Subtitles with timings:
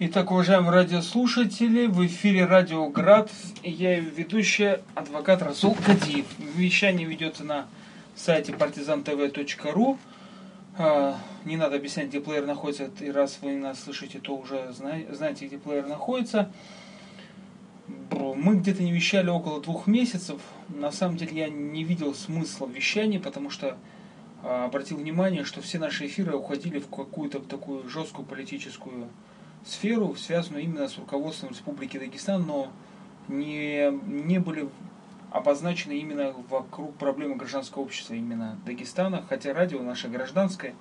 [0.00, 3.32] Итак, уважаемые радиослушатели, в эфире Радио Град,
[3.64, 6.24] я ведущая, адвокат Расул Кадиев.
[6.54, 7.66] Вещание ведется на
[8.14, 9.98] сайте partizantv.ru.
[10.78, 15.48] А, не надо объяснять, где плеер находится, и раз вы нас слышите, то уже знаете,
[15.48, 16.52] где плеер находится.
[18.12, 20.40] Мы где-то не вещали около двух месяцев.
[20.68, 23.76] На самом деле я не видел смысла в вещании, потому что
[24.44, 29.08] а, обратил внимание, что все наши эфиры уходили в какую-то такую жесткую политическую
[29.68, 32.72] сферу, связанную именно с руководством Республики Дагестан, но
[33.28, 34.68] не, не были
[35.30, 40.74] обозначены именно вокруг проблемы гражданского общества именно Дагестана, хотя радио наше гражданское,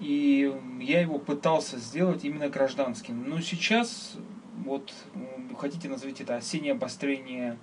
[0.00, 3.28] и я его пытался сделать именно гражданским.
[3.28, 4.16] Но сейчас,
[4.64, 4.92] вот,
[5.56, 7.56] хотите назовите это осеннее обострение,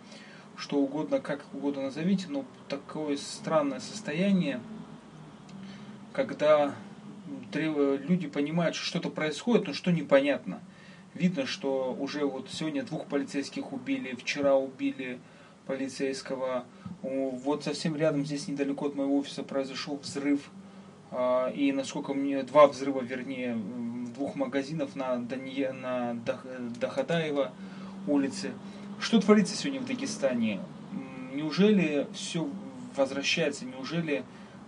[0.55, 4.61] что угодно, как угодно назовите, но такое странное состояние,
[6.13, 6.73] когда
[7.59, 10.61] люди понимают, что что-то происходит, но что непонятно.
[11.13, 15.19] Видно, что уже вот сегодня двух полицейских убили, вчера убили
[15.65, 16.65] полицейского.
[17.01, 20.49] Вот совсем рядом, здесь недалеко от моего офиса произошел взрыв.
[21.11, 23.57] А, и насколько мне, два взрыва, вернее,
[24.15, 26.15] двух магазинов на, Дание, на
[26.79, 27.51] Дахадаева
[28.07, 28.51] улице.
[28.99, 30.61] Что творится сегодня в Дагестане?
[31.33, 32.47] Неужели все
[32.95, 33.65] возвращается?
[33.65, 34.23] Неужели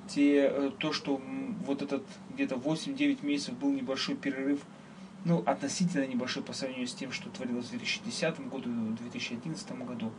[0.08, 1.22] те, э, то, что
[1.66, 4.62] вот этот где-то 8-9 месяцев был небольшой перерыв,
[5.26, 10.12] ну, относительно небольшой по сравнению с тем, что творилось в 2010 году, в 2011 году,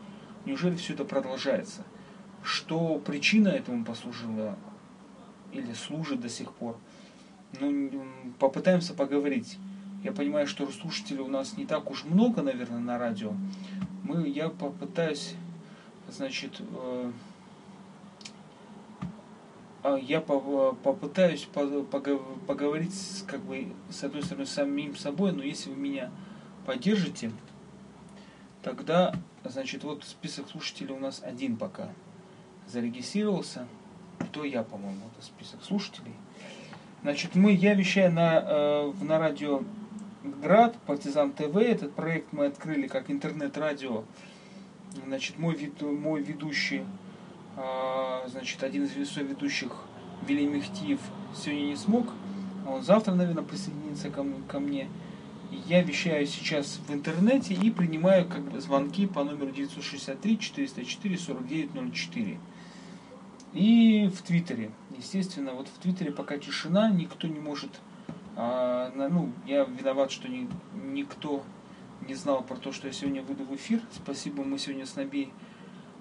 [0.47, 1.83] неужели все это продолжается?
[2.43, 4.59] Что причина этому послужила
[5.53, 6.77] или служит до сих пор?
[7.61, 8.05] Ну,
[8.39, 9.59] попытаемся поговорить.
[10.03, 13.33] Я понимаю, что слушателей у нас не так уж много, наверное, на радио.
[14.03, 15.35] Мы, я попытаюсь,
[16.11, 17.13] значит, э,
[19.85, 26.11] я попытаюсь поговорить как бы с одной стороны самим собой, но если вы меня
[26.65, 27.31] поддержите,
[28.63, 31.91] тогда, значит, вот список слушателей у нас один пока
[32.67, 33.67] зарегистрировался.
[34.19, 36.15] Кто я, по-моему, это список слушателей.
[37.03, 39.63] Значит, мы, я вещаю на, э, на радио
[40.23, 41.57] Град, Партизан ТВ.
[41.57, 44.05] Этот проект мы открыли как интернет-радио.
[45.05, 47.04] Значит, мой, вид, мой ведущий а,
[48.27, 49.73] значит, один из ведущих
[50.27, 51.01] Вилли Мехтиев
[51.37, 52.09] сегодня не смог.
[52.67, 54.89] Он завтра, наверное, присоединится ко, ко мне.
[55.67, 62.41] Я вещаю сейчас в интернете и принимаю как бы звонки по номеру 963 404 4904.
[63.53, 64.73] И в Твиттере.
[64.97, 67.71] Естественно, вот в Твиттере пока тишина, никто не может...
[68.37, 71.45] А, ну, я виноват, что ни, никто
[72.09, 73.81] не знал про то, что я сегодня выйду в эфир.
[73.93, 75.54] Спасибо, мы сегодня с Наби а,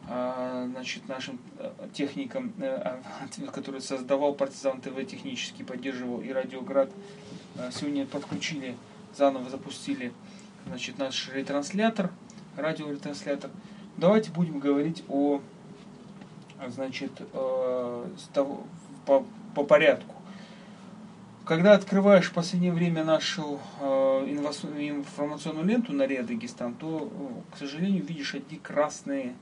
[0.06, 3.00] значит, нашим э, техникам, э, а,
[3.54, 6.90] который создавал Партизан ТВ, технически поддерживал и Радиоград,
[7.56, 8.76] э, сегодня подключили,
[9.16, 10.12] заново запустили
[10.68, 12.12] значит, наш ретранслятор,
[12.58, 13.50] радиоретранслятор.
[13.96, 15.42] Давайте будем говорить о,
[16.68, 19.26] значит, по,
[19.56, 20.16] по порядку.
[21.46, 27.12] Когда открываешь в последнее время нашу информационную ленту на Риа Дагестан, то,
[27.54, 29.36] к сожалению, видишь одни красные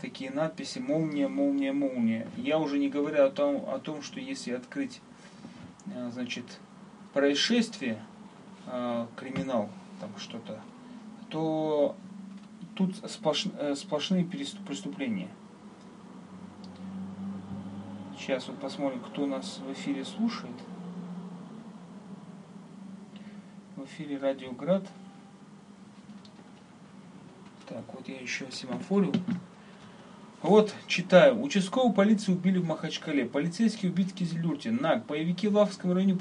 [0.00, 2.28] такие надписи «молния, молния, молния».
[2.36, 5.00] Я уже не говорю о том, о том что если открыть
[5.86, 6.44] э, значит,
[7.12, 8.02] происшествие,
[8.66, 9.68] э, криминал,
[10.00, 10.60] там что-то,
[11.28, 11.96] то
[12.74, 15.28] тут сплош, э, сплошные преступления.
[18.18, 20.54] Сейчас вот посмотрим, кто нас в эфире слушает.
[23.76, 24.86] В эфире Радио Град.
[27.66, 29.14] Так, вот я еще семафорил.
[30.42, 31.38] Вот, читаю.
[31.38, 33.26] Участковую полицию убили в Махачкале.
[33.26, 34.70] Полицейский убит в Кизилюрте.
[34.70, 35.04] НАК.
[35.04, 36.18] Боевики в Лахском районе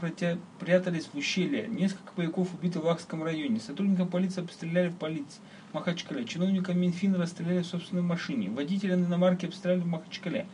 [0.60, 1.68] прятались в ущелье.
[1.70, 3.62] Несколько боевиков убиты в Лахском районе.
[3.62, 5.40] Сотрудникам полиции обстреляли в полиции
[5.72, 6.26] в Махачкале.
[6.26, 8.50] Чиновника Минфина расстреляли в собственной машине.
[8.50, 10.48] Водителя на иномарке обстреляли в Махачкале.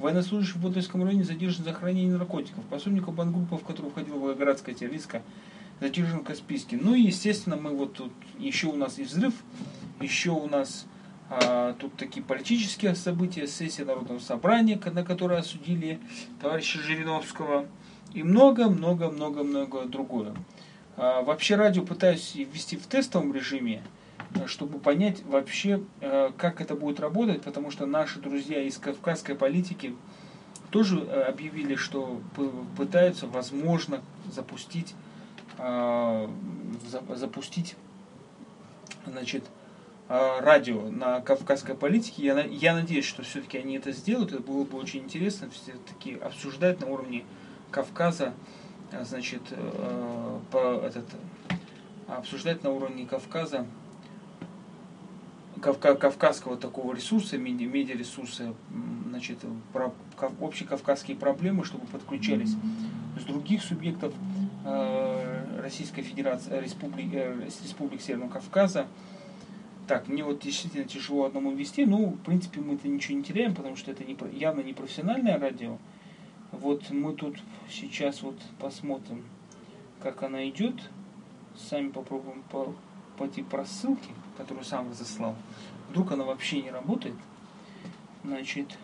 [0.00, 2.64] Военнослужащий в Бодайском районе задержан за хранение наркотиков.
[2.64, 5.22] Пособников бангруппа, в которую входила Волгоградская террористка,
[5.80, 6.76] задержан в Каспийске.
[6.76, 9.34] Ну и, естественно, мы вот тут, еще у нас и взрыв,
[10.00, 10.86] еще у нас
[11.80, 15.98] тут такие политические события, сессия Народного собрания, на которой осудили
[16.40, 17.66] товарища Жириновского
[18.12, 20.34] и много-много-много-много другое.
[20.96, 23.82] А, вообще радио пытаюсь ввести в тестовом режиме,
[24.46, 29.96] чтобы понять вообще, а, как это будет работать, потому что наши друзья из кавказской политики
[30.70, 32.20] тоже объявили, что
[32.76, 34.94] пытаются, возможно, запустить,
[37.14, 37.76] запустить
[39.04, 39.61] значит, Э,
[40.08, 42.22] радио на кавказской политике.
[42.24, 44.32] Я, я надеюсь, что все-таки они это сделают.
[44.32, 47.24] Это было бы очень интересно все-таки обсуждать на уровне
[47.70, 48.34] Кавказа,
[48.90, 51.06] э, значит, э, по, этот,
[52.06, 53.66] обсуждать на уровне Кавказа,
[55.62, 58.54] кавказского такого ресурса, меди, медиаресурса,
[59.08, 59.38] значит,
[59.72, 59.94] про
[60.40, 62.56] общекавказские проблемы, чтобы подключались
[63.18, 64.12] с других субъектов
[64.64, 68.86] э, Российской Федерации, Республики, э, Республик Северного Кавказа.
[69.86, 73.54] Так, мне вот действительно тяжело одному вести, но в принципе мы это ничего не теряем,
[73.54, 75.78] потому что это не, явно не профессиональное радио.
[76.52, 77.36] Вот мы тут
[77.68, 79.24] сейчас вот посмотрим,
[80.00, 80.74] как она идет.
[81.56, 82.74] Сами попробуем по,
[83.18, 85.34] пойти по ссылке, которую сам разослал.
[85.90, 87.16] Вдруг она вообще не работает.
[88.24, 88.78] Значит,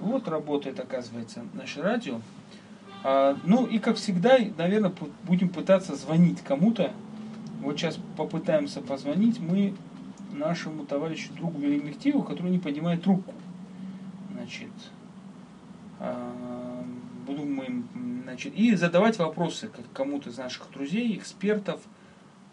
[0.00, 2.20] вот работает, оказывается, наше радио.
[3.02, 4.92] А, ну и как всегда, наверное,
[5.24, 6.92] будем пытаться звонить кому-то.
[7.60, 9.74] Вот сейчас попытаемся позвонить мы
[10.32, 13.34] нашему товарищу другу Велимехтиеву, который не поднимает трубку.
[14.32, 14.70] Значит,
[15.98, 16.84] а,
[17.26, 17.84] буду мы,
[18.24, 21.80] значит, и задавать вопросы кому-то из наших друзей, экспертов.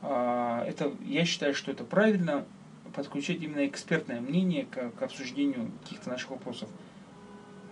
[0.02, 2.46] А, это, я считаю, что это правильно,
[2.94, 6.70] подключать именно экспертное мнение к, к обсуждению каких-то наших вопросов.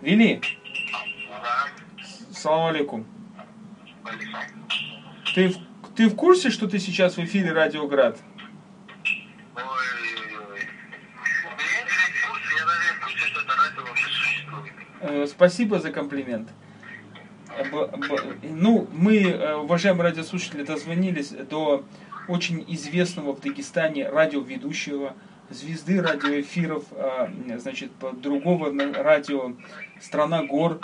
[0.00, 0.40] Вели.
[1.28, 1.66] Да.
[2.32, 3.04] Салам алейкум.
[5.34, 5.54] Ты,
[5.96, 8.18] ты в курсе, что ты сейчас в эфире Радиоград?
[15.00, 16.48] Э, спасибо за комплимент.
[18.42, 21.84] Ну, мы, э, уважаемые радиослушатели, дозвонились до
[22.28, 25.14] очень известного в Дагестане радиоведущего,
[25.48, 29.52] звезды радиоэфиров, а, значит, другого радио
[30.00, 30.80] «Страна гор»,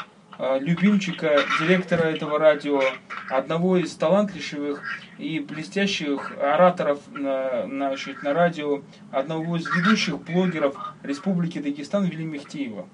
[0.61, 2.83] любимчика директора этого радио,
[3.31, 4.83] одного из талантливых
[5.19, 10.75] и блестящих ораторов на, значит, на радио, одного из ведущих блогеров
[11.05, 12.89] Республики Дагестан Вели Мехтиева.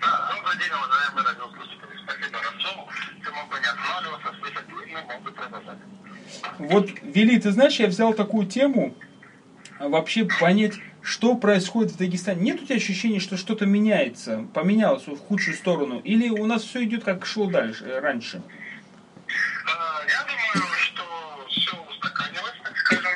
[0.00, 1.98] Добрый день, уважаемые радиослушатели.
[2.04, 2.88] Спасибо Равцову.
[3.24, 5.78] Ты мог бы не отваливаться, слышать, но мог бы продолжать.
[6.58, 8.94] Вот, Вели, ты знаешь, я взял такую тему,
[9.80, 12.42] вообще понять, что происходит в Дагестане.
[12.42, 16.00] Нет у тебя ощущения, что что-то меняется, поменялось в худшую сторону?
[16.00, 18.42] Или у нас все идет как шло дальше, э, раньше?
[19.66, 21.02] А, я думаю, что
[21.48, 23.12] все устаканилось, так скажем.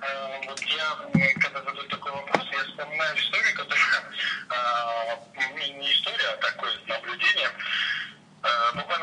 [0.00, 4.02] А, вот я, когда задаю такой вопрос, я вспоминаю историю, которая
[4.48, 5.18] а,
[5.78, 7.48] не история, а такое наблюдение.
[8.74, 8.97] Буквально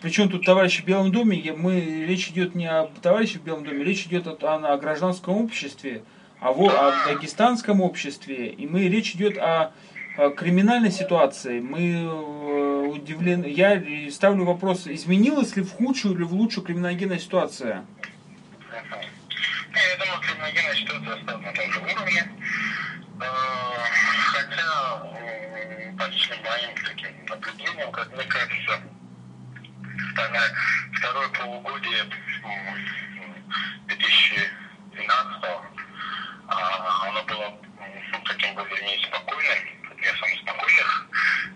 [0.00, 3.84] причем тут товарищи в Белом доме, мы, речь идет не о товарище в Белом доме,
[3.84, 6.02] речь идет о, о, о гражданском обществе,
[6.40, 9.72] а во, о дагестанском обществе, и мы, речь идет о,
[10.16, 11.60] о криминальной ситуации.
[11.60, 17.84] Мы э, удивлены, я ставлю вопрос, изменилась ли в худшую или в лучшую криминогенная ситуация?
[18.70, 22.32] Я думаю, криминогенная ситуация осталась на том же уровне.
[23.20, 23.24] Э,
[24.32, 25.02] хотя,
[25.98, 28.80] по личным моим таким наблюдениям, как мне кажется,
[30.20, 30.52] второе,
[30.92, 32.04] второе полугодие
[33.86, 35.44] 2012
[36.48, 37.58] а, оно было
[38.12, 39.58] ну, таким более-менее спокойным,
[39.98, 41.06] из самых спокойных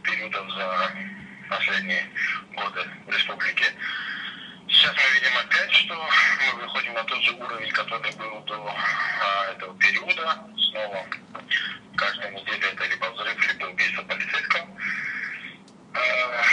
[0.02, 0.92] периодов за
[1.50, 2.08] последние
[2.54, 3.64] годы в республике.
[4.68, 9.52] Сейчас мы видим опять, что мы выходим на тот же уровень, который был до а,
[9.52, 10.38] этого периода.
[10.70, 11.06] Снова
[11.96, 14.68] каждая неделя это либо взрыв, либо убийство полицейского.
[15.92, 16.44] А,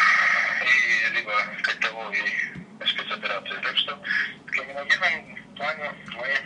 [0.66, 1.34] и либо
[2.10, 3.60] и спецоперации.
[3.62, 6.38] Так что в криминогенном плане мы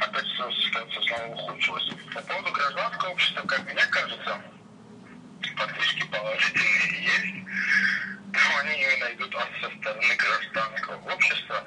[0.00, 1.88] опять все ситуация снова ухудшилась.
[2.14, 4.40] По поводу гражданского общества, как мне кажется,
[5.56, 7.44] фактически положительные есть.
[8.32, 11.64] Но они именно идут со стороны гражданского общества.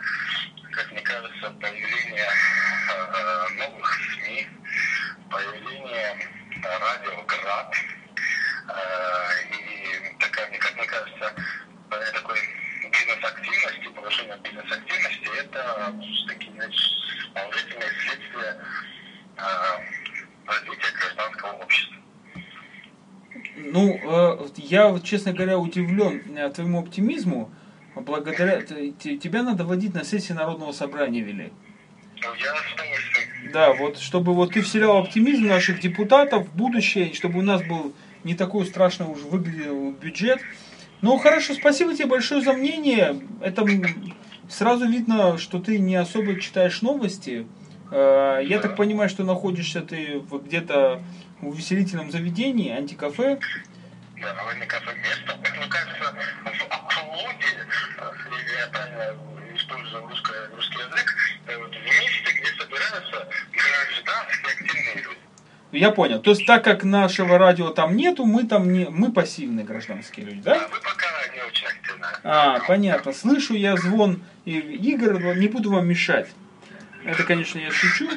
[0.72, 2.30] Как мне кажется, появление
[2.90, 4.48] э, новых СМИ,
[5.32, 6.30] появление
[6.64, 7.76] радио «Град»,
[8.70, 11.34] э, и такая, как мне кажется,
[12.14, 12.40] такой
[12.92, 15.96] бизнес-активности, повышение бизнес-активности, это
[16.28, 16.82] такие значит,
[17.34, 18.62] положительные следствия
[19.38, 19.42] э,
[20.46, 21.98] развития гражданского общества.
[24.70, 27.50] Я, честно говоря, удивлен э, твоему оптимизму,
[27.96, 31.54] благодаря тебя надо водить на сессии Народного собрания вели.
[32.22, 33.52] Ну.
[33.54, 37.94] Да, вот чтобы вот ты вселял оптимизм наших депутатов в будущее, чтобы у нас был
[38.24, 40.42] не такой страшно уже выглядел бюджет.
[41.02, 43.22] Ну хорошо, спасибо тебе большое за мнение.
[43.42, 43.66] Это
[44.50, 47.48] сразу видно, что ты не особо читаешь новости.
[47.92, 51.02] Э, я так понимаю, что находишься ты где-то
[51.40, 53.40] в увеселительном заведении, антикафе.
[54.22, 55.38] Да, антикафе место.
[55.44, 57.68] Это, мне кажется, в Аплоде,
[58.32, 59.16] если я правильно
[59.56, 61.16] использую русский, русский язык,
[61.48, 65.18] э, в месте, где собираются гражданские активные люди.
[65.72, 66.22] Я понял.
[66.22, 70.42] То есть, так как нашего радио там нету, мы там не, мы пассивные гражданские люди,
[70.42, 70.60] да?
[70.60, 72.08] Да, вы пока не очень активны.
[72.24, 73.14] А, понятно.
[73.14, 76.30] Слышу я звон игр, не буду вам мешать.
[77.04, 78.10] Это, конечно, я шучу.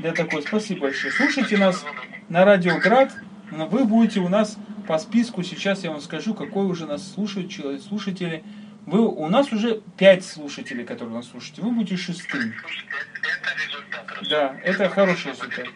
[0.00, 1.12] Я такой, спасибо большое.
[1.12, 1.84] Слушайте нас
[2.28, 3.12] на Радио Град.
[3.50, 8.44] Вы будете у нас по списку, сейчас я вам скажу, какой уже нас слушают слушатели.
[8.86, 11.58] Вы, у нас уже пять слушателей, которые нас слушают.
[11.58, 12.52] Вы будете шестым.
[12.52, 14.18] Это результат.
[14.30, 15.66] Да, это хороший результат.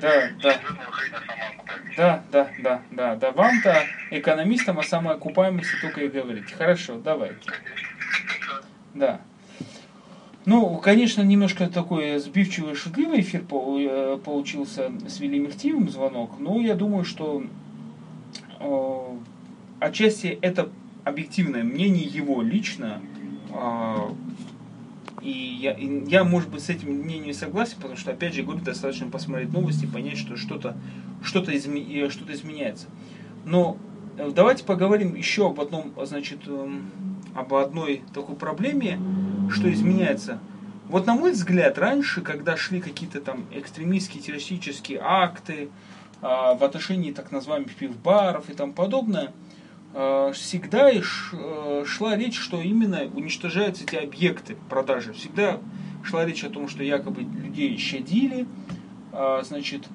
[0.00, 0.60] Да, да.
[1.96, 3.30] Да, да, да, да, да.
[3.32, 6.52] Вам-то, экономистам, о самоокупаемости только и говорить.
[6.52, 7.50] Хорошо, давайте.
[8.94, 9.20] Да.
[10.50, 15.48] Ну, конечно, немножко такой сбивчивый, шутливый эфир э, получился с Вилли
[15.88, 17.44] звонок, но я думаю, что
[18.58, 19.18] э,
[19.78, 20.68] отчасти это
[21.04, 23.00] объективное мнение его лично,
[23.54, 23.96] э,
[25.22, 28.60] и я, и я, может быть, с этим мнением согласен, потому что, опять же, говорю,
[28.60, 30.76] достаточно посмотреть новости и понять, что что-то
[31.22, 32.88] что изме, э, что изменяется.
[33.44, 33.76] Но
[34.18, 36.90] э, давайте поговорим еще об одном, значит, эм,
[37.36, 38.98] об одной такой проблеме,
[39.50, 40.38] что изменяется.
[40.90, 45.68] Вот на мой взгляд, раньше, когда шли какие-то там экстремистские террористические акты
[46.20, 49.32] а, в отношении так называемых пивбаров и тому подобное,
[49.94, 51.00] а, всегда э,
[51.86, 55.12] шла речь, что именно уничтожаются эти объекты продажи.
[55.12, 55.58] Всегда
[56.02, 58.48] шла речь о том, что якобы людей щадили,
[59.12, 59.86] а, значит,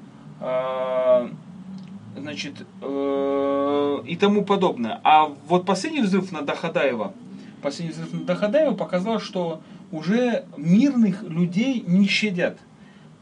[2.18, 5.02] значит, э, и тому подобное.
[5.04, 7.14] А вот последний взрыв на Дахадаева–
[7.66, 9.60] последний взрыв на Дахадаева показал, что
[9.92, 12.60] уже мирных людей не щадят.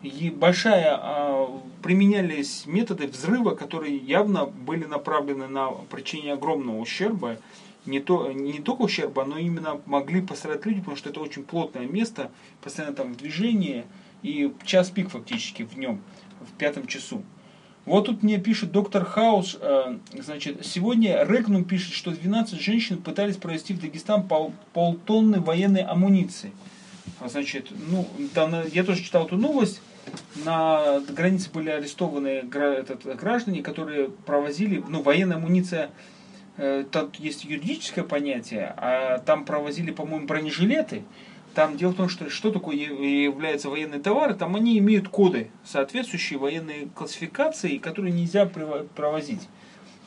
[0.02, 7.38] И большая а, применялись методы взрыва, которые явно были направлены на причинение огромного ущерба.
[7.86, 11.86] Не, то, не только ущерба, но именно могли пострадать люди, потому что это очень плотное
[11.86, 12.30] место,
[12.62, 13.86] постоянно там в движении,
[14.24, 16.02] и час пик фактически в нем,
[16.42, 17.24] в пятом часу.
[17.86, 23.36] Вот тут мне пишет доктор Хаус, э, значит, сегодня Регнум пишет, что 12 женщин пытались
[23.36, 26.54] провести в Дагестан пол, полтонны военной амуниции.
[27.20, 29.82] А, значит, ну, там, я тоже читал эту новость,
[30.46, 35.90] на границе были арестованы этот, граждане, которые провозили, ну, военная амуниция,
[36.56, 41.04] э, тут есть юридическое понятие, а там провозили, по-моему, бронежилеты,
[41.54, 46.40] там дело в том, что что такое является военные товары, там они имеют коды, соответствующие
[46.40, 49.42] военной классификации, которые нельзя провозить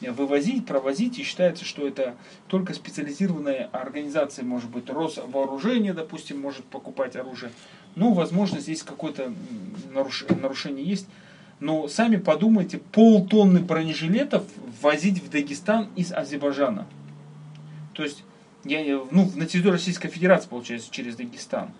[0.00, 2.16] вывозить, провозить, и считается, что это
[2.48, 7.50] только специализированная организация, может быть, Росвооружение, допустим, может покупать оружие.
[7.94, 9.32] Ну, возможно, здесь какое-то
[10.40, 11.08] нарушение есть.
[11.60, 14.44] Но сами подумайте, полтонны бронежилетов
[14.82, 16.86] возить в Дагестан из Азербайджана.
[17.94, 18.22] То есть
[18.68, 21.70] я, ну, на территории Российской Федерации, получается, через Дагестан.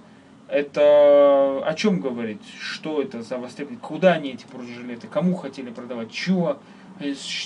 [0.49, 2.41] Это о чем говорит?
[2.61, 3.81] Что это за востребование?
[3.81, 5.09] Куда они эти бронежилеты?
[5.09, 6.13] Кому хотели продавать?
[6.13, 6.59] Чего?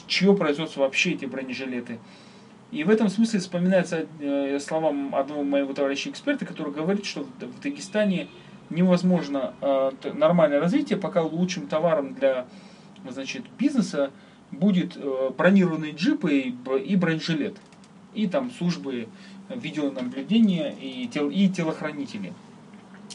[0.07, 1.99] Чье производство вообще эти бронежилеты?
[2.71, 7.61] И в этом смысле вспоминается э, словам одного моего товарища эксперта, который говорит, что в
[7.61, 8.29] Дагестане
[8.69, 12.47] невозможно э, нормальное развитие, пока лучшим товаром для
[13.09, 14.11] значит, бизнеса
[14.53, 17.57] будет э, бронированные джипы и бронежилет.
[18.15, 19.09] И там службы
[19.49, 22.33] видеонаблюдения и, тел, и телохранители.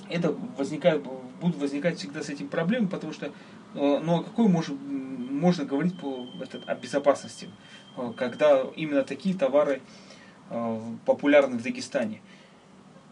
[0.10, 1.04] Это возникает,
[1.42, 3.32] будут возникать всегда с этим проблемы, потому что
[3.74, 4.76] ну, о какой может,
[5.36, 7.50] можно говорить по, этот, о безопасности,
[7.98, 9.82] э, когда именно такие товары
[10.50, 12.22] э, популярны в Дагестане.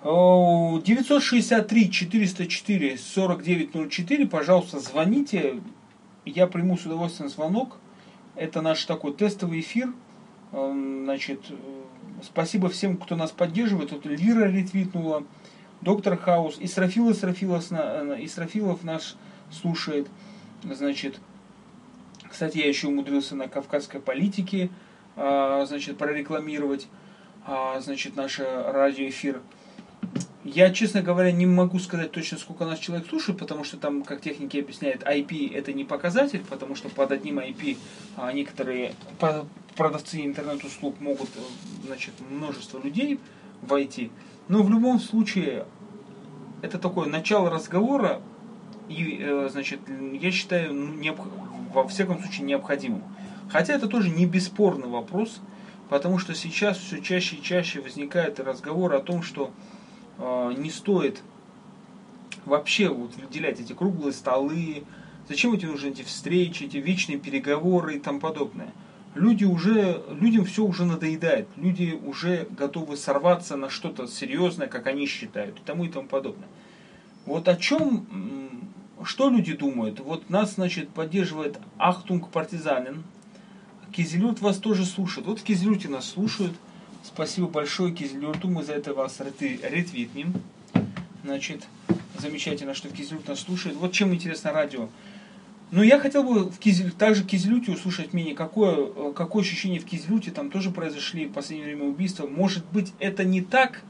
[0.04, 5.62] 963 404 4904, пожалуйста, звоните.
[6.25, 7.78] Я приму с удовольствием звонок.
[8.36, 9.94] Это наш такой тестовый эфир.
[10.53, 11.41] Значит,
[12.24, 13.89] Спасибо всем, кто нас поддерживает.
[13.89, 15.25] Тут Лира ретвитнула,
[15.81, 19.15] Доктор Хаус, Исрафил Исрафилов, Исрафилов наш
[19.51, 20.07] слушает.
[20.63, 21.19] Значит,
[22.29, 24.69] кстати, я еще умудрился на кавказской политике
[25.17, 26.88] а, значит, прорекламировать
[27.45, 29.41] а, значит, наш радиоэфир.
[30.43, 34.19] Я, честно говоря, не могу сказать точно, сколько нас человек слушает, потому что там, как
[34.19, 37.77] техники объясняют, IP это не показатель, потому что под одним IP
[38.17, 38.93] а, некоторые
[39.77, 43.19] продавцы интернет-услуг могут, э, значит, множество людей
[43.62, 44.12] войти.
[44.50, 45.65] Но в любом случае,
[46.62, 48.21] это такое начало разговора,
[48.89, 51.19] и, э, значит, я считаю, ну, необ...
[51.73, 53.03] во всяком случае, необходимым.
[53.50, 55.39] Хотя это тоже не бесспорный вопрос,
[55.89, 59.51] потому что сейчас все чаще и чаще возникает разговор о том, что
[60.20, 61.22] не стоит
[62.46, 64.84] вообще вот выделять эти круглые столы,
[65.27, 68.74] зачем эти нужны эти встречи, эти вечные переговоры и тому подобное.
[69.15, 75.05] Люди уже, людям все уже надоедает, люди уже готовы сорваться на что-то серьезное, как они
[75.05, 76.48] считают, и тому и тому подобное.
[77.25, 78.08] Вот о чем,
[79.03, 80.00] что люди думают?
[80.00, 83.03] Вот нас, значит, поддерживает Ахтунг Партизанин.
[83.91, 85.27] Кизилюрт нас тоже слушает.
[85.27, 86.53] Вот в Кизилюрте нас слушают.
[87.03, 90.33] Спасибо большое Кизилюрту, мы за это вас ретвитнем.
[91.25, 91.67] Значит,
[92.17, 93.75] замечательно, что в Кизилют нас слушает.
[93.75, 94.88] Вот чем интересно радио.
[95.72, 99.86] Ну, я хотел бы в Кизель, также в Кизелюте услышать мнение, какое, какое ощущение в
[99.86, 102.25] Кизелюте, там тоже произошли в последнее время убийства.
[102.25, 103.81] Может быть, это не так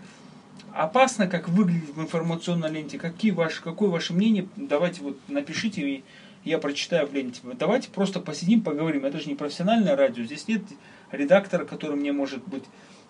[0.74, 2.98] опасно, как выглядит в информационной ленте.
[2.98, 4.48] Какие ваши, какое ваше мнение?
[4.56, 6.04] Давайте вот напишите, и
[6.46, 7.42] я прочитаю в ленте.
[7.60, 9.06] Давайте просто посидим, поговорим.
[9.06, 10.24] Это же не профессиональное радио.
[10.24, 10.64] Здесь нет
[11.12, 12.64] редактора, который мне, может быть,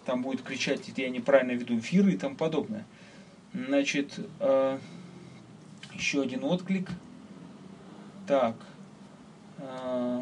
[0.06, 2.86] там будет кричать, я неправильно веду эфиры и тому подобное.
[3.54, 4.78] Значит, э,
[5.94, 6.90] еще один отклик.
[8.28, 8.56] Так.
[9.60, 10.22] Э,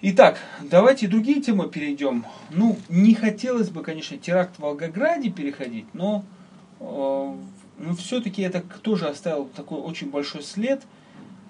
[0.00, 2.24] Итак, давайте другие темы перейдем.
[2.50, 6.24] Ну, не хотелось бы, конечно, теракт в Волгограде переходить, но,
[6.78, 7.34] э,
[7.78, 10.82] но все-таки это тоже оставил такой очень большой след.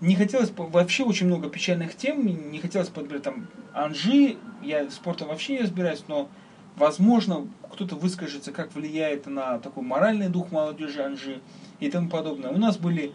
[0.00, 5.54] Не хотелось вообще очень много печальных тем, не хотелось подбирать там Анжи, я спортом вообще
[5.54, 6.28] не разбираюсь, но
[6.76, 11.40] возможно кто-то выскажется, как влияет на такой моральный дух молодежи Анжи
[11.80, 12.50] и тому подобное.
[12.50, 13.12] У нас были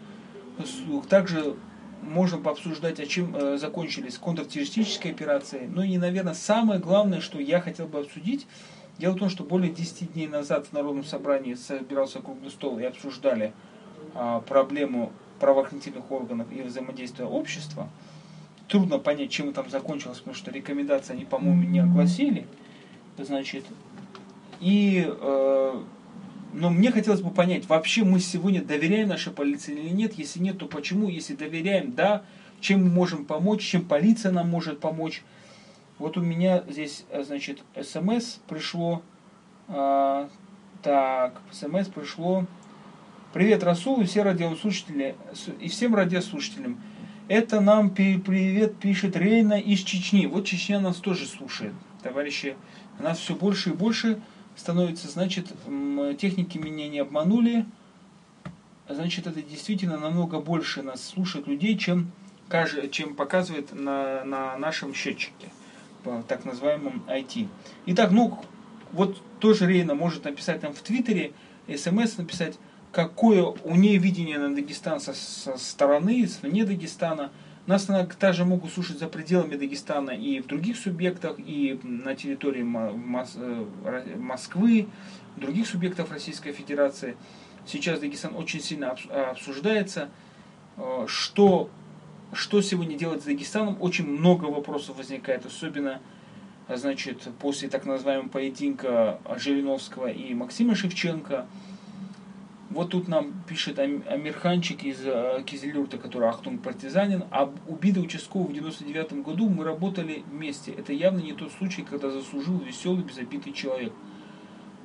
[1.08, 1.56] также
[2.02, 5.68] можно пообсуждать, о чем э, закончились контртеррористические операции.
[5.72, 8.46] Ну и, наверное, самое главное, что я хотел бы обсудить,
[8.98, 12.84] дело в том, что более 10 дней назад в Народном собрании собирался круглый стол и
[12.84, 13.52] обсуждали
[14.14, 17.88] э, проблему правоохранительных органов и взаимодействия общества.
[18.68, 22.46] Трудно понять, чем там закончилось, потому что рекомендации они, по-моему, не огласили.
[23.18, 23.64] Значит,
[24.60, 25.82] и э,
[26.54, 30.14] но мне хотелось бы понять, вообще мы сегодня доверяем нашей полиции или нет?
[30.14, 31.08] Если нет, то почему?
[31.08, 32.22] Если доверяем, да,
[32.60, 35.24] чем мы можем помочь, чем полиция нам может помочь?
[35.98, 39.02] Вот у меня здесь, э, значит, смс пришло.
[39.66, 40.28] А,
[40.82, 42.46] так, смс пришло.
[43.34, 45.16] Привет, Расул и все радиослушатели,
[45.58, 46.80] и всем радиослушателям.
[47.26, 50.26] Это нам привет пишет Рейна из Чечни.
[50.26, 52.56] Вот Чечня нас тоже слушает, товарищи.
[53.00, 54.22] Нас все больше и больше
[54.54, 55.48] становится, значит,
[56.20, 57.66] техники меня не обманули,
[58.88, 62.12] значит, это действительно намного больше нас слушает людей, чем,
[62.92, 65.48] чем показывает на, на нашем счетчике,
[66.04, 67.48] по так называемом IT.
[67.86, 68.38] Итак, ну,
[68.92, 71.32] вот тоже Рейна может написать нам в Твиттере,
[71.66, 72.60] смс написать,
[72.94, 77.30] какое у нее видение на Дагестан со, стороны, вне Дагестана–
[77.66, 84.16] нас также могут слушать за пределами Дагестана и в других субъектах, и на территории э,
[84.18, 84.88] Москвы,
[85.36, 87.16] других субъектов Российской Федерации.
[87.66, 88.94] Сейчас Дагестан очень сильно
[89.30, 90.10] обсуждается.
[90.76, 91.70] Э, что,
[92.34, 93.78] что сегодня делать с Дагестаном?
[93.80, 96.02] Очень много вопросов возникает, особенно
[96.68, 101.46] значит, после так называемого поединка Жириновского и Максима Шевченко–
[102.74, 107.24] вот тут нам пишет Амирханчик из э, Кизилюрта, который Ахтунг партизанин.
[107.30, 110.72] Об убитый участковый в 99 году мы работали вместе.
[110.72, 113.92] Это явно не тот случай, когда заслужил веселый, безобидный человек.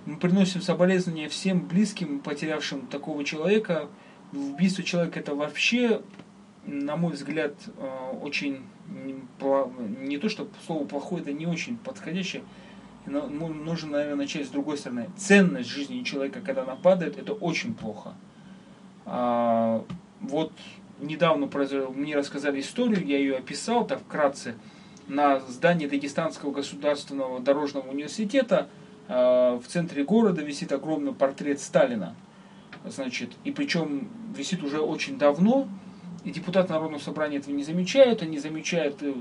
[0.06, 3.90] Мы приносим соболезнования всем близким, потерявшим такого человека.
[4.34, 6.04] Убийство человека это вообще,
[6.68, 8.62] на мой взгляд, э, очень
[10.00, 12.44] не то, что слово плохое, это не очень подходящее
[13.10, 15.10] нужно, наверное, начать с другой стороны.
[15.18, 18.14] Ценность жизни человека, когда она падает, это очень плохо.
[19.06, 19.84] А,
[20.22, 20.52] вот
[21.00, 21.50] недавно
[21.96, 24.56] мне рассказали историю, я ее описал так вкратце.
[25.08, 28.70] На здании Дагестанского государственного дорожного университета
[29.08, 32.16] а, в центре города висит огромный портрет Сталина.
[32.86, 35.68] Значит, и причем висит уже очень давно,
[36.24, 39.14] и депутаты Народного собрания этого не замечают, они замечают э,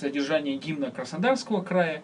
[0.00, 2.02] содержание гимна Краснодарского края,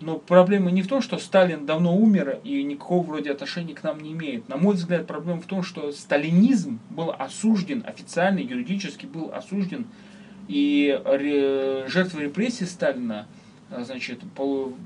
[0.00, 4.00] но проблема не в том, что Сталин давно умер и никакого вроде отношения к нам
[4.00, 4.48] не имеет.
[4.48, 9.86] На мой взгляд, проблема в том, что сталинизм был осужден, официально, юридически был осужден,
[10.48, 11.00] и
[11.86, 13.28] жертвы репрессий Сталина,
[13.70, 14.20] а, значит,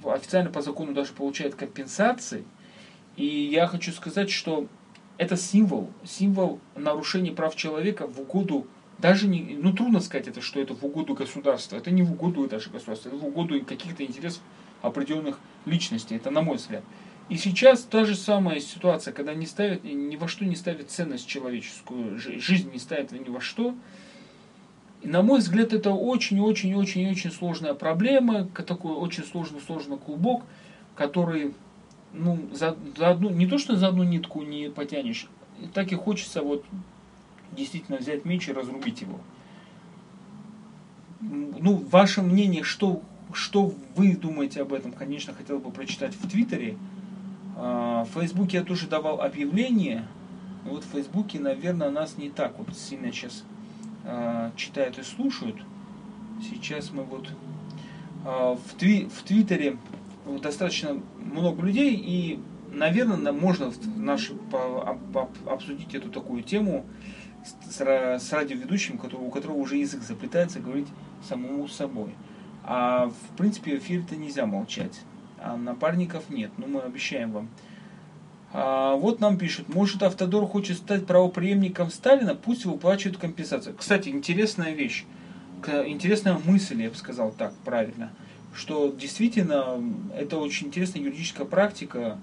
[0.04, 2.44] официально по закону даже получают компенсации.
[3.16, 4.66] И я хочу сказать, что
[5.16, 8.66] это символ, символ нарушения прав человека в угоду
[8.98, 12.46] даже не, ну трудно сказать это, что это в угоду государства, это не в угоду
[12.46, 14.40] даже государства, это в угоду каких-то интересов
[14.84, 16.16] определенных личностей.
[16.16, 16.84] Это на мой взгляд.
[17.28, 21.26] И сейчас та же самая ситуация, когда не ставят, ни во что не ставят ценность
[21.26, 23.74] человеческую, жизнь не ставит ни во что.
[25.02, 30.42] И, на мой взгляд, это очень-очень-очень-очень сложная проблема, такой очень сложный, сложный клубок,
[30.94, 31.54] который
[32.14, 35.26] ну, за, за одну, не то, что за одну нитку не потянешь,
[35.72, 36.64] так и хочется вот
[37.52, 39.18] действительно взять меч и разрубить его.
[41.20, 43.02] Ну, ваше мнение, что,
[43.34, 46.76] что вы думаете об этом, конечно, хотел бы прочитать в Твиттере.
[47.56, 50.06] А, в Фейсбуке я тоже давал объявление.
[50.64, 53.44] Вот в Фейсбуке, наверное, нас не так вот сильно сейчас
[54.04, 55.56] а, читают и слушают.
[56.42, 57.28] Сейчас мы вот
[58.24, 59.76] а, в, тви, в Твиттере
[60.42, 62.40] достаточно много людей, и,
[62.72, 64.32] наверное, можно наш,
[65.46, 66.86] обсудить эту такую тему
[67.68, 70.88] с, с радиоведущим, у которого уже язык заплетается говорить
[71.28, 72.14] самому собой.
[72.64, 75.00] А в принципе в эфире-то нельзя молчать.
[75.38, 76.50] А напарников нет.
[76.56, 77.48] Ну, мы обещаем вам.
[78.52, 83.74] А, вот нам пишут, может Автодор хочет стать правопреемником Сталина, пусть выплачивают компенсацию.
[83.76, 85.04] Кстати, интересная вещь,
[85.66, 88.10] интересная мысль, я бы сказал так правильно–
[88.54, 89.82] что действительно
[90.16, 92.18] это очень интересная юридическая практика.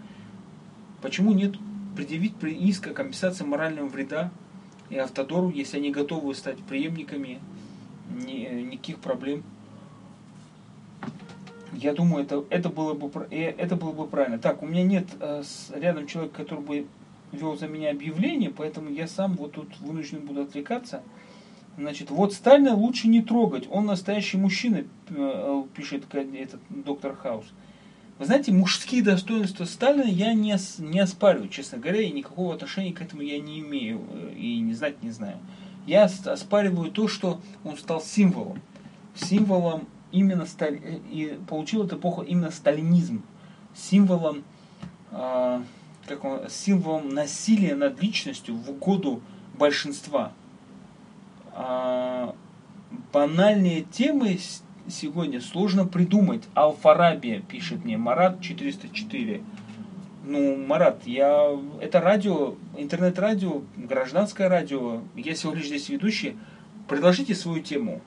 [1.01, 1.55] Почему нет
[1.95, 4.31] предъявить иск о компенсации морального вреда
[4.89, 7.39] и автодору, если они готовы стать преемниками,
[8.09, 9.43] ни, никаких проблем.
[11.81, 14.37] Я думаю, это, это, было бы, э, это было бы правильно.
[14.37, 15.41] Так, у меня нет э,
[15.73, 16.87] рядом человека, который бы
[17.31, 21.01] вел за меня объявление, поэтому я сам вот тут вынужден буду отвлекаться.
[21.77, 27.45] Значит, вот Сталина лучше не трогать, он настоящий мужчина, э, пишет этот доктор Хаус.
[28.19, 33.01] Вы знаете, мужские достоинства Сталина я не, не оспариваю, честно говоря, и никакого отношения к
[33.01, 35.37] этому я не имею э, и не знать не знаю.
[35.87, 38.61] Я оспариваю то, что он стал символом.
[39.15, 43.23] Символом именно стали, э, и получил эту эпоху именно сталинизм.
[43.73, 44.43] Символом,
[45.11, 45.61] э,
[46.07, 49.21] как он, символом насилия над личностью в угоду
[49.57, 50.33] большинства
[51.53, 52.33] а,
[53.13, 54.39] банальные темы
[54.87, 56.43] сегодня сложно придумать.
[56.53, 59.41] Алфарабия пишет мне, Марат 404.
[60.25, 61.49] Ну, Марат, я...
[61.81, 65.01] Это радио, интернет-радио, гражданское радио.
[65.15, 66.37] Я всего лишь здесь ведущий.
[66.87, 68.01] Предложите свою тему.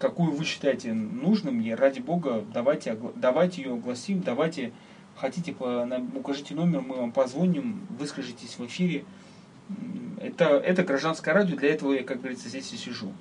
[0.00, 4.72] Какую вы считаете нужным, и ради бога, давайте, давайте ее огласим, давайте,
[5.14, 5.54] хотите,
[6.14, 9.04] укажите номер, мы вам позвоним, выскажитесь в эфире.
[10.18, 13.12] Это, это гражданское радио, для этого я, как говорится, здесь и сижу.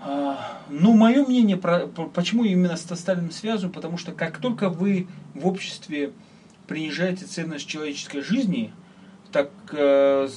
[0.00, 5.08] А, ну, мое мнение, про, почему именно с Сталиным связываю, потому что как только вы
[5.34, 6.12] в обществе
[6.68, 8.72] принижаете ценность человеческой жизни,
[9.32, 10.28] так, э,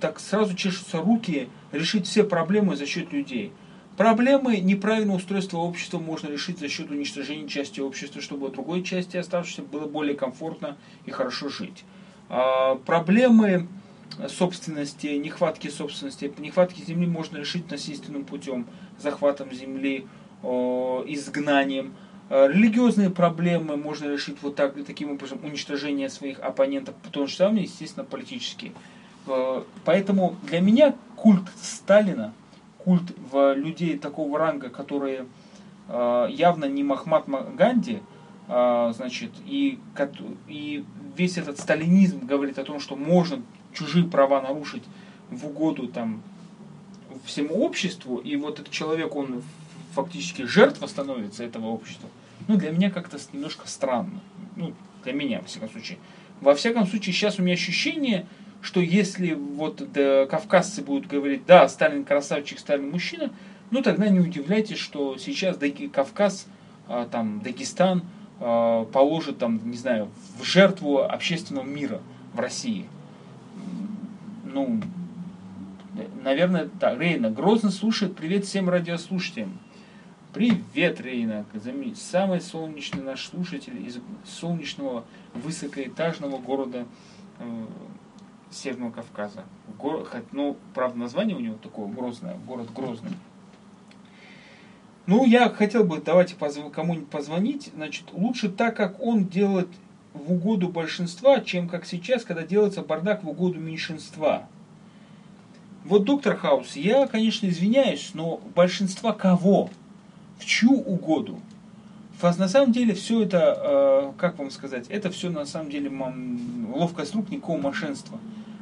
[0.00, 3.52] так сразу чешутся руки решить все проблемы за счет людей.
[3.98, 9.62] Проблемы неправильного устройства общества можно решить за счет уничтожения части общества, чтобы другой части оставшейся
[9.62, 11.84] было более комфортно и хорошо жить.
[12.28, 13.66] А, проблемы
[14.28, 18.66] собственности, нехватки собственности, нехватки земли можно решить насильственным путем,
[19.00, 20.06] захватом земли,
[20.42, 21.94] изгнанием.
[22.30, 27.64] Э, религиозные проблемы можно решить вот так, таким образом, уничтожение своих оппонентов, потому что самое,
[27.64, 28.72] естественно, политические.
[29.26, 32.32] Э, поэтому для меня культ Сталина,
[32.88, 35.26] культ в людей такого ранга, которые
[35.88, 38.00] э, явно не Махмат Ганди,
[38.46, 39.78] значит, и,
[40.46, 40.82] и
[41.14, 43.42] весь этот сталинизм говорит о том, что можно
[43.74, 44.84] чужие права нарушить
[45.28, 46.22] в угоду там,
[47.26, 49.42] всему обществу, и вот этот человек, он
[49.92, 52.08] фактически жертва становится этого общества,
[52.46, 54.20] ну, для меня как-то немножко странно.
[54.56, 54.72] Ну,
[55.04, 55.98] для меня, во всяком случае.
[56.40, 58.26] Во всяком случае, сейчас у меня ощущение,
[58.60, 63.30] что если вот да, кавказцы будут говорить, да, Сталин красавчик, Сталин мужчина,
[63.70, 65.58] ну тогда не удивляйтесь, что сейчас
[65.92, 66.46] Кавказ,
[66.88, 68.02] а, там, Дагестан
[68.40, 72.00] а, положит, там, не знаю, в жертву общественного мира
[72.32, 72.86] в России
[74.52, 74.80] ну,
[76.22, 76.98] наверное, так.
[76.98, 78.16] Рейна, Грозно слушает.
[78.16, 79.58] Привет всем радиослушателям.
[80.32, 81.44] Привет, Рейна.
[81.94, 86.86] Самый солнечный наш слушатель из солнечного высокоэтажного города
[87.38, 87.66] э,
[88.50, 89.44] Северного Кавказа.
[89.78, 93.12] Город, ну, правда, название у него такое грозное, город Грозный.
[95.06, 96.60] Ну, я хотел бы, давайте позв...
[96.70, 97.70] кому-нибудь позвонить.
[97.74, 99.68] Значит, лучше так, как он делает
[100.12, 104.46] в угоду большинства, чем как сейчас, когда делается бардак в угоду меньшинства.
[105.84, 109.70] Вот, доктор Хаус, я, конечно, извиняюсь, но большинства кого?
[110.38, 111.40] В чью угоду?
[112.20, 115.90] На самом деле все это, э, как вам сказать, это все на самом деле
[116.74, 118.18] ловкость рук, никакого мошенства.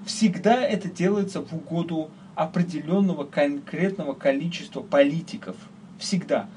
[0.07, 5.57] Всегда это делается в угоду определенного конкретного количества политиков.
[5.99, 6.49] Всегда.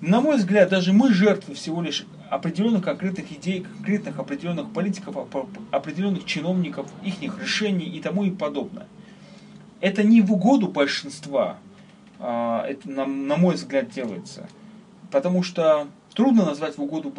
[0.00, 5.14] На мой взгляд, даже мы жертвы всего лишь определенных конкретных идей, конкретных определенных политиков,
[5.70, 8.86] определенных чиновников, их решений и тому и подобное.
[9.82, 11.58] Это не в угоду большинства,
[12.18, 14.48] а, это, на, на мой взгляд, делается.
[15.10, 17.10] Потому что трудно назвать в угоду,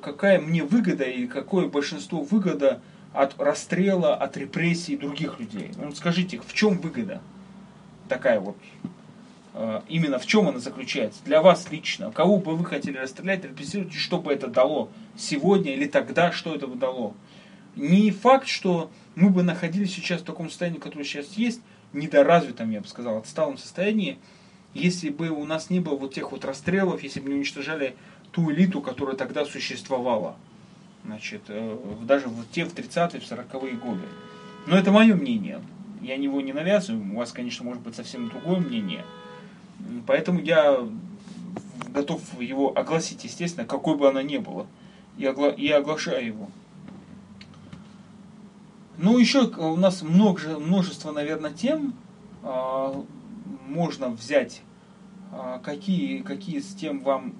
[0.00, 2.80] какая мне выгода и какое большинство выгода
[3.12, 5.70] от расстрела, от репрессий других людей.
[5.76, 7.20] Ну, скажите, в чем выгода
[8.08, 8.56] такая вот?
[9.52, 11.20] А, именно в чем она заключается?
[11.24, 12.12] Для вас лично.
[12.12, 16.66] Кого бы вы хотели расстрелять, репрессировать, что бы это дало сегодня или тогда, что это
[16.66, 17.14] бы дало?
[17.76, 21.60] Не факт, что мы бы находились сейчас в таком состоянии, которое сейчас есть,
[21.92, 24.18] недоразвитом, я бы сказал, отсталом состоянии,
[24.74, 27.96] если бы у нас не было вот тех вот расстрелов, если бы не уничтожали
[28.30, 30.36] ту элиту, которая тогда существовала.
[31.04, 34.02] Значит, э, даже в те в 30-е, в 40-е годы.
[34.66, 35.60] Но это мое мнение.
[36.02, 37.12] Я его не навязываю.
[37.12, 39.04] У вас, конечно, может быть совсем другое мнение.
[40.06, 40.86] Поэтому я
[41.88, 44.66] готов его огласить, естественно, какой бы оно ни было.
[45.18, 46.50] И, огла- и оглашаю его.
[48.98, 51.94] Ну, еще у нас много, множество, наверное, тем.
[52.42, 53.02] А,
[53.66, 54.62] можно взять,
[55.32, 57.34] а, какие, какие из тем вам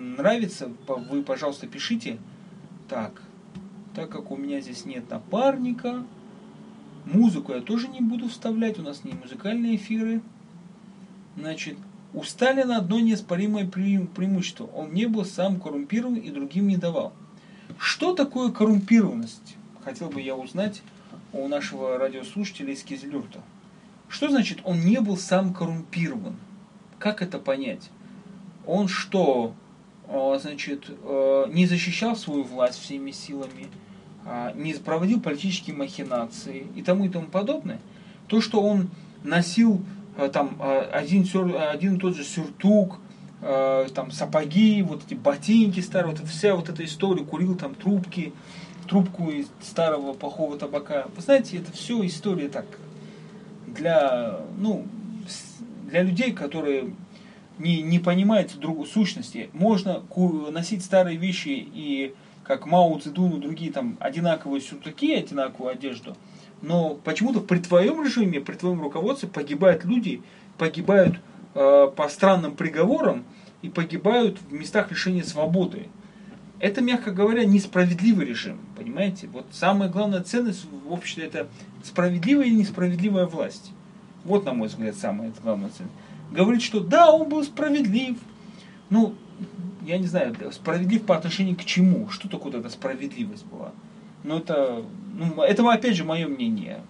[0.00, 2.18] нравится, вы, пожалуйста, пишите.
[2.88, 3.22] Так,
[3.94, 6.04] так как у меня здесь нет напарника,
[7.04, 10.20] музыку я тоже не буду вставлять, у нас не музыкальные эфиры.
[11.36, 11.76] Значит,
[12.12, 14.66] у Сталина одно неоспоримое преимущество.
[14.66, 17.12] Он не был сам коррумпирован и другим не давал.
[17.78, 19.56] Что такое коррумпированность?
[19.84, 20.82] хотел бы я узнать
[21.32, 23.40] у нашего радиослушателя из Кизлюрта.
[24.08, 26.36] Что значит, он не был сам коррумпирован?
[26.98, 27.90] Как это понять?
[28.66, 29.54] Он что,
[30.40, 33.68] значит, а, не защищал свою власть всеми силами,
[34.24, 37.80] а, не проводил политические махинации и тому и тому подобное?
[38.28, 38.90] То, что он
[39.22, 39.82] носил
[40.32, 40.58] там
[40.92, 42.98] один, один и тот же сюртук,
[43.40, 48.32] там сапоги, вот эти ботинки старые, вот вся вот эта история, курил там трубки,
[48.88, 51.06] трубку из старого плохого табака.
[51.14, 52.64] Вы знаете, это все история так
[53.66, 54.86] для, ну,
[55.90, 56.94] для людей, которые
[57.58, 59.50] не, не понимают друг, сущности.
[59.52, 60.02] Можно
[60.50, 66.16] носить старые вещи и как Мао Цзэдун и другие там одинаковые сюртуки, одинаковую одежду,
[66.60, 70.22] но почему-то при твоем режиме, при твоем руководстве погибают люди,
[70.58, 71.16] погибают
[71.54, 73.24] э, по странным приговорам
[73.62, 75.86] и погибают в местах лишения свободы
[76.64, 79.26] это, мягко говоря, несправедливый режим, понимаете?
[79.26, 81.46] Вот самая главная ценность в обществе это
[81.82, 83.72] справедливая или несправедливая власть.
[84.24, 85.94] Вот, на мой взгляд, самая главная ценность.
[86.34, 88.18] Говорит, что да, он был справедлив.
[88.90, 89.14] Ну,
[89.82, 92.08] я не знаю, справедлив по отношению к чему?
[92.10, 93.72] Что такое эта справедливость была?
[94.22, 96.80] Ну, это, ну, это опять же мое мнение.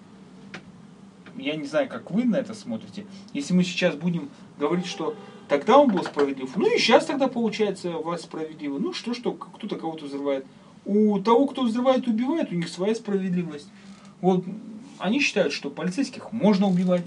[1.37, 3.07] Я не знаю, как вы на это смотрите.
[3.33, 5.17] Если мы сейчас будем говорить, что
[5.49, 6.57] Тогда он был справедлив.
[6.57, 8.79] Ну и сейчас тогда получается власть справедлива.
[8.79, 10.47] Ну что, что кто-то кого-то взрывает.
[10.87, 13.69] У того, кто взрывает, убивает, у них своя справедливость.
[14.21, 14.45] Вот
[14.99, 17.05] они считают, что полицейских можно убивать.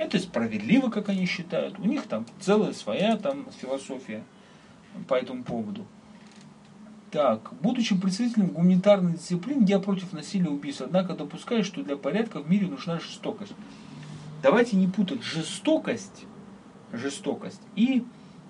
[0.00, 1.78] Это справедливо, как они считают.
[1.78, 4.24] У них там целая своя там философия
[5.06, 5.86] по этому поводу.
[7.10, 12.40] Так, будучи представителем гуманитарной дисциплины, я против насилия и убийств, однако допускаю, что для порядка
[12.40, 13.52] в мире нужна жестокость.
[14.42, 16.24] Давайте не путать жестокость
[16.92, 18.04] жестокость и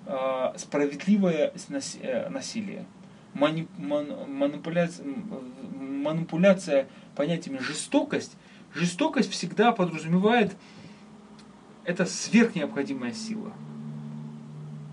[0.05, 1.51] э, справедливое
[2.29, 2.85] насилие.
[3.33, 5.05] Мани, ман, манипуляция,
[5.75, 8.37] манипуляция понятиями жестокость.
[8.73, 10.55] Жестокость всегда подразумевает
[11.83, 13.51] это сверхнеобходимая сила.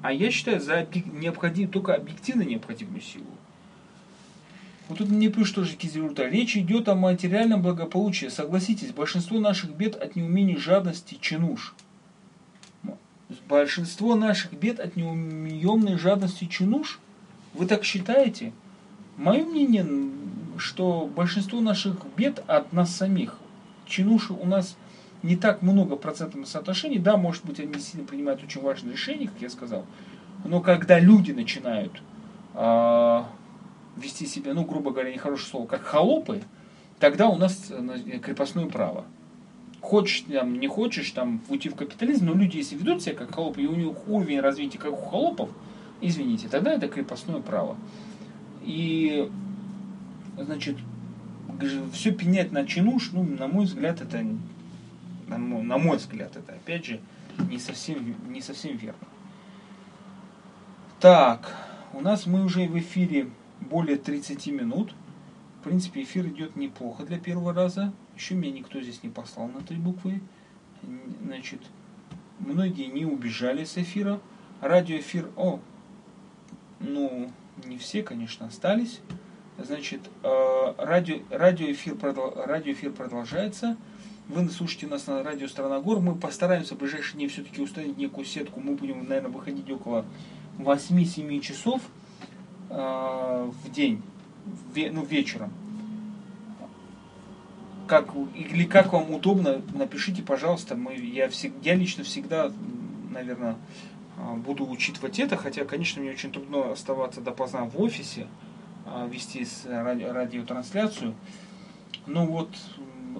[0.03, 3.27] А я считаю за необходим, только объективно необходимую силу.
[4.89, 6.27] Вот тут мне пишут тоже Кизилюта.
[6.27, 8.27] Речь идет о материальном благополучии.
[8.27, 11.75] Согласитесь, большинство наших бед от неумения, жадности, чинуш–
[13.47, 16.99] Большинство наших бед от неуемной жадности чинуш.
[17.53, 18.53] Вы так считаете?
[19.19, 19.87] Мое мнение,
[20.57, 23.39] что большинство наших бед от нас самих.
[23.87, 24.77] Чинуши у нас
[25.23, 26.99] не так много процентных соотношений.
[26.99, 29.85] Да, может быть, они сильно принимают очень важные решения, как я сказал.
[30.45, 32.03] Но когда люди начинают
[32.55, 33.23] э,
[33.97, 36.43] вести себя, ну, грубо говоря, нехорошее слово, как холопы,
[37.01, 39.05] тогда у нас э, крепостное право
[39.81, 43.63] хочешь, там, не хочешь там, уйти в капитализм, но люди, если ведут себя как холопы,
[43.63, 45.51] и у них уровень развития как у холопов,
[46.01, 47.77] извините, тогда это крепостное право.
[48.63, 49.31] И,
[50.39, 50.77] значит,
[51.93, 54.25] все пенять на чинуш, ну, на мой взгляд, это,
[55.29, 57.01] на мой, на мой взгляд, это, опять же,
[57.49, 59.07] не совсем, не совсем верно.
[61.01, 61.55] Так,
[61.93, 64.95] у нас мы уже в эфире более 30 минут.
[65.61, 67.93] В принципе, эфир идет неплохо для первого раза.
[68.17, 70.21] Еще меня никто здесь не послал на три буквы.
[71.25, 71.61] Значит,
[72.39, 74.21] многие не убежали с эфира.
[74.61, 75.61] Радиоэфир, о,
[76.81, 77.31] ну,
[77.65, 79.01] не все, конечно, остались.
[79.57, 81.97] Значит, э, радио, радиоэфир,
[82.47, 83.77] радиоэфир продолжается.
[84.29, 86.01] Вы слушаете нас на радио Страна Гор.
[86.01, 88.61] Мы постараемся в ближайшие дни все-таки установить некую сетку.
[88.61, 90.05] Мы будем, наверное, выходить около
[90.59, 91.81] 8-7 часов
[92.69, 94.03] э, в день,
[94.93, 95.51] ну, вечером.
[97.87, 100.77] Как, или как вам удобно, напишите, пожалуйста.
[100.77, 102.53] Мы, я, всег, я лично всегда,
[103.11, 103.57] наверное,
[104.19, 108.27] э, буду учитывать это, хотя, конечно, мне очень трудно оставаться допоздна в офисе,
[108.85, 111.15] э, вести ради, радиотрансляцию.
[112.09, 112.49] Ну вот,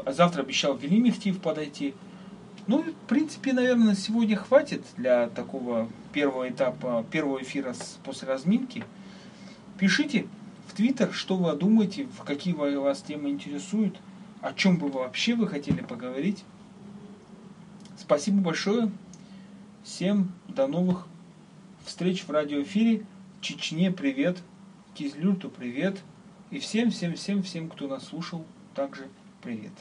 [0.07, 1.95] завтра обещал Велимихтив подойти.
[2.67, 8.29] Ну, в принципе, наверное, на сегодня хватит для такого первого этапа, первого эфира с, после
[8.29, 8.85] разминки.
[9.79, 10.27] Пишите
[10.67, 13.99] в Твиттер, что вы думаете, в какие вас темы интересуют,
[14.43, 16.45] о чем бы вообще вы хотели поговорить.
[17.97, 18.91] Спасибо большое.
[19.83, 21.07] Всем до новых
[21.85, 23.07] встреч в радиоэфире.
[23.41, 24.39] Чечне привет.
[24.95, 26.03] Кизлюрту привет.
[26.51, 29.09] И всем, всем, всем, всем, кто нас слушал, также
[29.43, 29.73] привет.